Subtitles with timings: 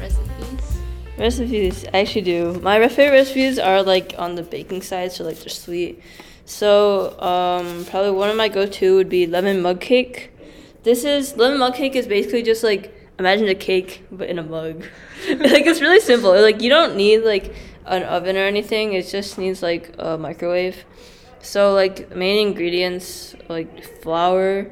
[0.00, 0.78] Recipes,
[1.18, 2.60] Recipes, I actually do.
[2.62, 6.00] My favorite recipes are like on the baking side, so like they're sweet.
[6.44, 10.30] So um, probably one of my go-to would be lemon mug cake.
[10.84, 14.42] This is lemon mug cake is basically just like imagine a cake but in a
[14.42, 14.84] mug.
[15.28, 16.30] like it's really simple.
[16.40, 17.54] Like you don't need like
[17.84, 18.92] an oven or anything.
[18.92, 20.84] It just needs like a microwave.
[21.40, 24.70] So like main ingredients like flour.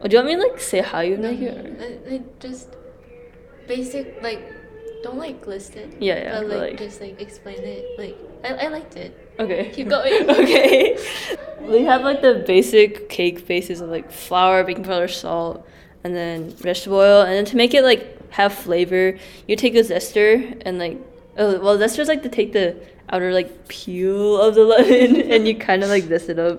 [0.00, 1.56] Oh, do you want me to like say how you make it?
[1.56, 2.68] or- like just
[3.66, 4.42] basic like
[5.06, 5.88] don't like list it.
[6.00, 7.98] Yeah, yeah, But like, like- just like explain it.
[7.98, 9.10] Like I, I liked it.
[9.38, 9.70] Okay.
[9.74, 10.28] Keep going.
[10.42, 10.98] okay.
[11.60, 15.66] We have like the basic cake bases of like flour, baking powder, salt,
[16.04, 17.22] and then vegetable oil.
[17.22, 20.98] And then to make it like have flavor, you take a zester and like
[21.38, 22.76] oh well zester's like to take the
[23.10, 26.58] outer like peel of the lemon and you kind of like zest it up.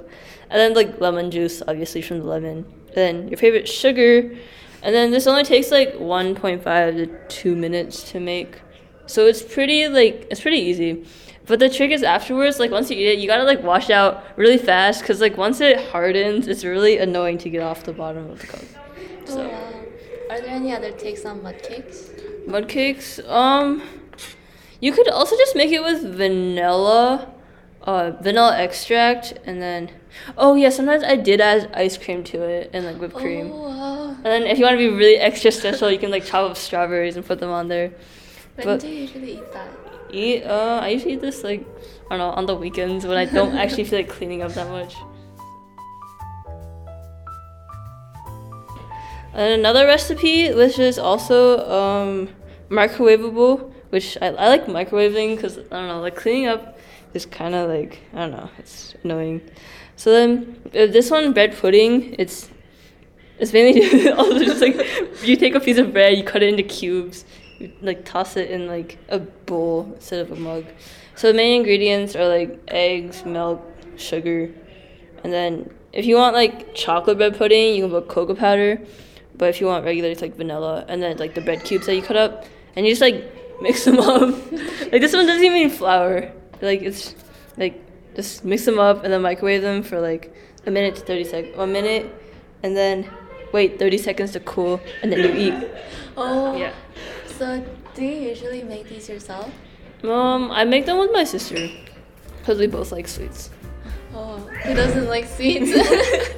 [0.49, 2.65] And then like lemon juice, obviously from the lemon.
[2.95, 4.35] then your favorite sugar.
[4.83, 6.63] And then this only takes like 1.5
[6.95, 8.61] to 2 minutes to make.
[9.05, 11.05] So it's pretty like it's pretty easy.
[11.45, 14.23] But the trick is afterwards, like once you eat it, you gotta like wash out
[14.35, 18.29] really fast because like once it hardens, it's really annoying to get off the bottom
[18.29, 18.61] of the cup.
[18.61, 19.73] Oh, So wow.
[20.29, 22.09] Are there any other takes on mug cakes?
[22.45, 23.81] mug cakes, um,
[24.81, 27.33] you could also just make it with vanilla,
[27.87, 29.89] uh, vanilla extract, and then
[30.37, 33.49] oh yeah, sometimes I did add ice cream to it and like whipped cream.
[33.51, 34.09] Oh wow.
[34.09, 36.57] And then if you want to be really extra special, you can like chop up
[36.57, 37.93] strawberries and put them on there.
[38.55, 39.69] When But- do you usually eat that?
[40.09, 41.65] Eat, uh, I usually eat this like,
[42.09, 44.69] I don't know, on the weekends when I don't actually feel like cleaning up that
[44.69, 44.95] much.
[49.33, 52.29] And another recipe, which is also um,
[52.69, 56.77] microwavable, which I, I like microwaving because I don't know, like cleaning up
[57.13, 59.41] is kind of like I don't know, it's annoying.
[59.95, 62.49] So then uh, this one, bread pudding, it's
[63.39, 64.75] it's mainly also just like
[65.23, 67.25] you take a piece of bread, you cut it into cubes,
[67.59, 70.65] you like toss it in like a bowl instead of a mug.
[71.15, 73.65] So the main ingredients are like eggs, milk,
[73.97, 74.51] sugar,
[75.23, 78.79] and then if you want like chocolate bread pudding, you can put cocoa powder.
[79.35, 81.95] But if you want regular, it's like vanilla, and then like the bread cubes that
[81.95, 82.45] you cut up,
[82.75, 84.21] and you just like mix them up.
[84.91, 86.31] like this one doesn't even need flour.
[86.61, 87.15] Like it's
[87.57, 87.83] like
[88.15, 90.33] just mix them up and then microwave them for like
[90.65, 92.13] a minute to thirty seconds, One minute,
[92.63, 93.09] and then
[93.53, 95.69] wait thirty seconds to cool, and then you eat.
[96.15, 96.55] Oh.
[96.55, 96.73] Yeah.
[97.37, 97.63] So
[97.93, 99.51] do you usually make these yourself?
[100.03, 101.69] Um, I make them with my sister,
[102.43, 103.49] cause we both like sweets.
[104.13, 105.71] Oh, who doesn't like sweets?